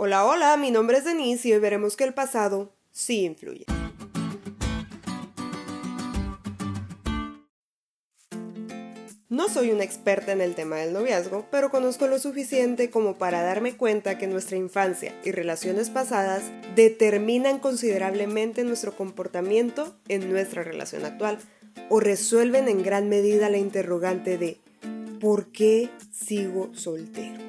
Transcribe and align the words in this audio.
Hola, 0.00 0.24
hola, 0.26 0.56
mi 0.56 0.70
nombre 0.70 0.98
es 0.98 1.04
Denise 1.04 1.48
y 1.48 1.54
hoy 1.54 1.58
veremos 1.58 1.96
que 1.96 2.04
el 2.04 2.14
pasado 2.14 2.72
sí 2.92 3.24
influye. 3.24 3.64
No 9.28 9.48
soy 9.48 9.72
una 9.72 9.82
experta 9.82 10.30
en 10.30 10.40
el 10.40 10.54
tema 10.54 10.76
del 10.76 10.92
noviazgo, 10.92 11.46
pero 11.50 11.72
conozco 11.72 12.06
lo 12.06 12.20
suficiente 12.20 12.90
como 12.90 13.18
para 13.18 13.42
darme 13.42 13.76
cuenta 13.76 14.18
que 14.18 14.28
nuestra 14.28 14.56
infancia 14.56 15.12
y 15.24 15.32
relaciones 15.32 15.90
pasadas 15.90 16.44
determinan 16.76 17.58
considerablemente 17.58 18.62
nuestro 18.62 18.96
comportamiento 18.96 19.96
en 20.06 20.30
nuestra 20.30 20.62
relación 20.62 21.06
actual 21.06 21.38
o 21.88 21.98
resuelven 21.98 22.68
en 22.68 22.84
gran 22.84 23.08
medida 23.08 23.50
la 23.50 23.58
interrogante 23.58 24.38
de 24.38 24.60
¿por 25.18 25.50
qué 25.50 25.90
sigo 26.12 26.70
soltero? 26.72 27.48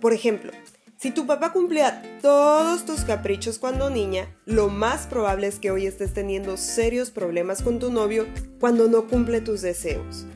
Por 0.00 0.12
ejemplo, 0.12 0.52
si 0.98 1.10
tu 1.10 1.26
papá 1.26 1.52
cumplía 1.52 2.02
todos 2.20 2.84
tus 2.84 3.02
caprichos 3.02 3.58
cuando 3.58 3.90
niña, 3.90 4.34
lo 4.44 4.68
más 4.68 5.06
probable 5.06 5.46
es 5.46 5.58
que 5.58 5.70
hoy 5.70 5.86
estés 5.86 6.12
teniendo 6.12 6.56
serios 6.56 7.10
problemas 7.10 7.62
con 7.62 7.78
tu 7.78 7.90
novio 7.90 8.26
cuando 8.60 8.88
no 8.88 9.06
cumple 9.06 9.40
tus 9.40 9.62
deseos. 9.62 10.26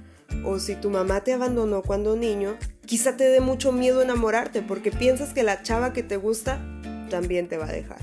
O 0.44 0.58
si 0.58 0.74
tu 0.74 0.90
mamá 0.90 1.22
te 1.24 1.32
abandonó 1.32 1.82
cuando 1.82 2.16
niño, 2.16 2.56
quizá 2.86 3.16
te 3.16 3.24
dé 3.24 3.40
mucho 3.40 3.72
miedo 3.72 4.02
enamorarte 4.02 4.62
porque 4.62 4.90
piensas 4.90 5.32
que 5.32 5.42
la 5.42 5.62
chava 5.62 5.92
que 5.92 6.02
te 6.02 6.16
gusta 6.16 6.60
también 7.10 7.48
te 7.48 7.58
va 7.58 7.66
a 7.66 7.72
dejar. 7.72 8.00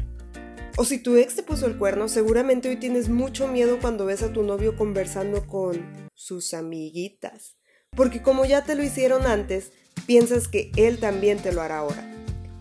O 0.77 0.85
si 0.85 0.99
tu 0.99 1.15
ex 1.15 1.35
te 1.35 1.43
puso 1.43 1.65
el 1.65 1.77
cuerno, 1.77 2.07
seguramente 2.07 2.69
hoy 2.69 2.75
tienes 2.75 3.09
mucho 3.09 3.47
miedo 3.47 3.79
cuando 3.81 4.05
ves 4.05 4.21
a 4.21 4.31
tu 4.31 4.43
novio 4.43 4.75
conversando 4.75 5.47
con 5.47 6.09
sus 6.13 6.53
amiguitas. 6.53 7.55
Porque 7.95 8.21
como 8.21 8.45
ya 8.45 8.63
te 8.63 8.75
lo 8.75 8.83
hicieron 8.83 9.25
antes, 9.25 9.71
piensas 10.07 10.47
que 10.47 10.71
él 10.75 10.97
también 10.97 11.37
te 11.37 11.51
lo 11.51 11.61
hará 11.61 11.79
ahora. 11.79 12.03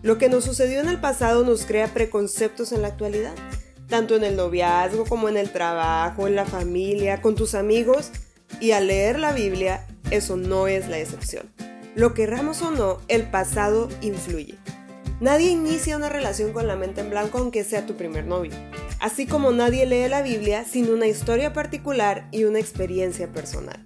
Lo 0.03 0.19
que 0.19 0.29
nos 0.29 0.43
sucedió 0.43 0.79
en 0.79 0.89
el 0.89 0.99
pasado 0.99 1.43
nos 1.43 1.65
crea 1.65 1.87
preconceptos 1.87 2.71
en 2.71 2.83
la 2.83 2.89
actualidad, 2.89 3.33
tanto 3.87 4.15
en 4.15 4.23
el 4.23 4.35
noviazgo 4.35 5.05
como 5.05 5.29
en 5.29 5.37
el 5.37 5.49
trabajo, 5.51 6.27
en 6.27 6.35
la 6.35 6.45
familia, 6.45 7.21
con 7.21 7.35
tus 7.35 7.55
amigos, 7.55 8.11
y 8.59 8.71
al 8.71 8.87
leer 8.87 9.17
la 9.17 9.31
Biblia, 9.31 9.87
eso 10.11 10.37
no 10.37 10.67
es 10.67 10.87
la 10.87 10.99
excepción. 10.99 11.51
Lo 11.95 12.13
querramos 12.13 12.61
o 12.61 12.69
no, 12.69 12.99
el 13.07 13.23
pasado 13.23 13.89
influye. 14.01 14.55
Nadie 15.19 15.49
inicia 15.49 15.97
una 15.97 16.09
relación 16.09 16.53
con 16.53 16.67
la 16.67 16.75
mente 16.75 17.01
en 17.01 17.09
blanco 17.09 17.39
aunque 17.39 17.63
sea 17.63 17.87
tu 17.87 17.95
primer 17.95 18.25
novio, 18.25 18.51
así 18.99 19.25
como 19.25 19.51
nadie 19.51 19.87
lee 19.87 20.07
la 20.07 20.21
Biblia 20.21 20.63
sin 20.63 20.91
una 20.91 21.07
historia 21.07 21.53
particular 21.53 22.27
y 22.31 22.43
una 22.43 22.59
experiencia 22.59 23.31
personal. 23.31 23.83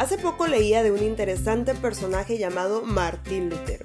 Hace 0.00 0.16
poco 0.16 0.46
leía 0.46 0.82
de 0.82 0.92
un 0.92 1.02
interesante 1.02 1.74
personaje 1.74 2.38
llamado 2.38 2.80
Martín 2.80 3.50
Lutero. 3.50 3.84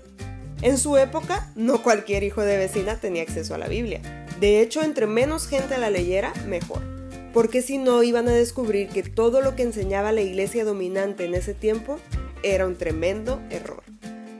En 0.62 0.78
su 0.78 0.96
época, 0.96 1.52
no 1.58 1.84
cualquier 1.84 2.24
hijo 2.24 2.42
de 2.42 2.58
vecina 2.58 2.96
tenía 3.02 3.22
acceso 3.22 3.54
a 3.54 3.58
la 3.58 3.68
Biblia. 3.68 4.00
De 4.40 4.62
hecho, 4.62 4.82
entre 4.82 5.08
menos 5.08 5.46
gente 5.46 5.78
la 5.78 5.90
leyera, 5.90 6.32
mejor. 6.48 6.82
Porque 7.34 7.62
si 7.62 7.78
no, 7.78 8.02
iban 8.02 8.30
a 8.30 8.32
descubrir 8.32 8.88
que 8.88 9.04
todo 9.04 9.42
lo 9.42 9.58
que 9.58 9.64
enseñaba 9.64 10.14
la 10.14 10.22
iglesia 10.22 10.64
dominante 10.64 11.26
en 11.26 11.36
ese 11.36 11.54
tiempo 11.54 12.00
era 12.44 12.66
un 12.66 12.78
tremendo 12.78 13.42
error. 13.50 13.84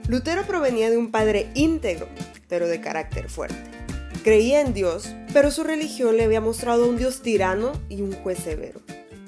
Lutero 0.08 0.46
provenía 0.46 0.88
de 0.88 0.96
un 0.96 1.10
padre 1.10 1.50
íntegro, 1.52 2.08
pero 2.48 2.68
de 2.68 2.80
carácter 2.80 3.28
fuerte. 3.28 3.70
Creía 4.24 4.62
en 4.62 4.72
Dios, 4.72 5.14
pero 5.34 5.50
su 5.50 5.62
religión 5.62 6.16
le 6.16 6.24
había 6.24 6.40
mostrado 6.40 6.88
un 6.88 6.96
Dios 6.96 7.20
tirano 7.20 7.72
y 7.90 8.00
un 8.00 8.12
juez 8.12 8.38
severo. 8.38 8.80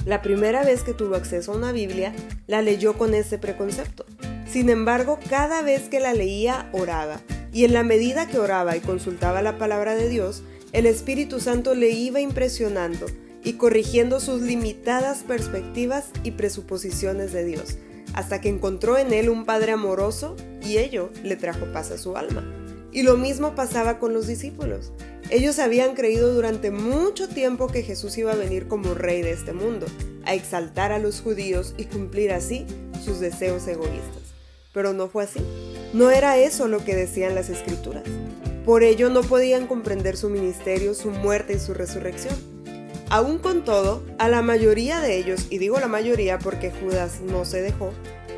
La 0.06 0.22
primera 0.22 0.64
vez 0.64 0.82
que 0.82 0.94
tuvo 0.94 1.16
acceso 1.16 1.52
a 1.52 1.56
una 1.56 1.72
Biblia, 1.72 2.14
la 2.46 2.62
leyó 2.62 2.94
con 2.94 3.14
ese 3.14 3.38
preconcepto. 3.38 4.06
Sin 4.50 4.70
embargo, 4.70 5.18
cada 5.28 5.62
vez 5.62 5.88
que 5.88 6.00
la 6.00 6.14
leía, 6.14 6.70
oraba, 6.72 7.20
y 7.52 7.64
en 7.64 7.72
la 7.72 7.82
medida 7.82 8.26
que 8.26 8.38
oraba 8.38 8.76
y 8.76 8.80
consultaba 8.80 9.42
la 9.42 9.58
palabra 9.58 9.94
de 9.94 10.08
Dios, 10.08 10.42
el 10.72 10.86
Espíritu 10.86 11.40
Santo 11.40 11.74
le 11.74 11.90
iba 11.90 12.20
impresionando 12.20 13.06
y 13.42 13.54
corrigiendo 13.54 14.20
sus 14.20 14.42
limitadas 14.42 15.24
perspectivas 15.26 16.06
y 16.22 16.32
presuposiciones 16.32 17.32
de 17.32 17.44
Dios, 17.44 17.78
hasta 18.14 18.40
que 18.40 18.48
encontró 18.48 18.98
en 18.98 19.12
él 19.12 19.28
un 19.28 19.44
Padre 19.44 19.72
amoroso 19.72 20.36
y 20.62 20.78
ello 20.78 21.10
le 21.22 21.36
trajo 21.36 21.66
paz 21.72 21.90
a 21.90 21.98
su 21.98 22.16
alma. 22.16 22.44
Y 22.92 23.02
lo 23.02 23.16
mismo 23.16 23.54
pasaba 23.54 23.98
con 23.98 24.12
los 24.12 24.26
discípulos. 24.26 24.92
Ellos 25.30 25.58
habían 25.58 25.94
creído 25.94 26.32
durante 26.32 26.70
mucho 26.70 27.28
tiempo 27.28 27.66
que 27.66 27.82
Jesús 27.82 28.16
iba 28.16 28.32
a 28.32 28.36
venir 28.36 28.66
como 28.66 28.94
rey 28.94 29.20
de 29.20 29.32
este 29.32 29.52
mundo, 29.52 29.86
a 30.24 30.32
exaltar 30.32 30.90
a 30.90 30.98
los 30.98 31.20
judíos 31.20 31.74
y 31.76 31.84
cumplir 31.84 32.32
así 32.32 32.64
sus 33.04 33.20
deseos 33.20 33.66
egoístas. 33.68 34.22
Pero 34.72 34.94
no 34.94 35.08
fue 35.08 35.24
así. 35.24 35.40
No 35.92 36.10
era 36.10 36.38
eso 36.38 36.66
lo 36.66 36.82
que 36.82 36.96
decían 36.96 37.34
las 37.34 37.50
escrituras. 37.50 38.04
Por 38.64 38.82
ello 38.82 39.10
no 39.10 39.20
podían 39.20 39.66
comprender 39.66 40.16
su 40.16 40.30
ministerio, 40.30 40.94
su 40.94 41.10
muerte 41.10 41.54
y 41.54 41.58
su 41.58 41.74
resurrección. 41.74 42.34
Aún 43.10 43.38
con 43.38 43.64
todo, 43.64 44.02
a 44.18 44.28
la 44.28 44.40
mayoría 44.40 45.00
de 45.00 45.18
ellos, 45.18 45.46
y 45.50 45.58
digo 45.58 45.78
la 45.78 45.88
mayoría 45.88 46.38
porque 46.38 46.70
Judas 46.70 47.20
no 47.20 47.44
se 47.44 47.60
dejó, 47.60 47.92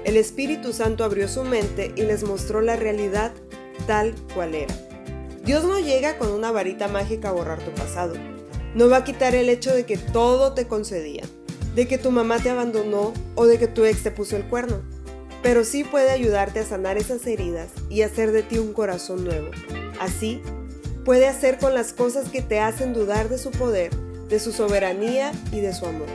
el 0.04 0.16
Espíritu 0.16 0.72
Santo 0.72 1.04
abrió 1.04 1.28
su 1.28 1.44
mente 1.44 1.92
y 1.94 2.02
les 2.02 2.24
mostró 2.24 2.62
la 2.62 2.74
realidad 2.74 3.32
tal 3.86 4.14
cual 4.34 4.54
era. 4.56 4.89
Dios 5.44 5.64
no 5.64 5.78
llega 5.78 6.18
con 6.18 6.30
una 6.30 6.50
varita 6.50 6.86
mágica 6.88 7.30
a 7.30 7.32
borrar 7.32 7.60
tu 7.60 7.70
pasado. 7.72 8.14
No 8.74 8.88
va 8.88 8.98
a 8.98 9.04
quitar 9.04 9.34
el 9.34 9.48
hecho 9.48 9.74
de 9.74 9.84
que 9.84 9.96
todo 9.96 10.52
te 10.52 10.68
concedía, 10.68 11.22
de 11.74 11.88
que 11.88 11.98
tu 11.98 12.10
mamá 12.10 12.38
te 12.38 12.50
abandonó 12.50 13.14
o 13.34 13.46
de 13.46 13.58
que 13.58 13.66
tu 13.66 13.84
ex 13.84 14.02
te 14.02 14.10
puso 14.10 14.36
el 14.36 14.44
cuerno. 14.44 14.82
Pero 15.42 15.64
sí 15.64 15.82
puede 15.82 16.10
ayudarte 16.10 16.60
a 16.60 16.66
sanar 16.66 16.98
esas 16.98 17.26
heridas 17.26 17.68
y 17.88 18.02
hacer 18.02 18.32
de 18.32 18.42
ti 18.42 18.58
un 18.58 18.74
corazón 18.74 19.24
nuevo. 19.24 19.50
Así, 19.98 20.42
puede 21.04 21.26
hacer 21.26 21.58
con 21.58 21.74
las 21.74 21.94
cosas 21.94 22.28
que 22.28 22.42
te 22.42 22.60
hacen 22.60 22.92
dudar 22.92 23.30
de 23.30 23.38
su 23.38 23.50
poder, 23.50 23.90
de 24.28 24.38
su 24.38 24.52
soberanía 24.52 25.32
y 25.52 25.60
de 25.60 25.72
su 25.72 25.86
amor. 25.86 26.08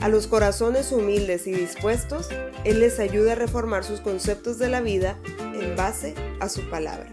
A 0.00 0.08
los 0.08 0.26
corazones 0.26 0.90
humildes 0.92 1.46
y 1.46 1.52
dispuestos, 1.52 2.30
Él 2.64 2.80
les 2.80 2.98
ayuda 2.98 3.32
a 3.32 3.34
reformar 3.36 3.84
sus 3.84 4.00
conceptos 4.00 4.58
de 4.58 4.70
la 4.70 4.80
vida 4.80 5.18
en 5.36 5.76
base 5.76 6.14
a 6.40 6.48
su 6.48 6.62
palabra. 6.70 7.12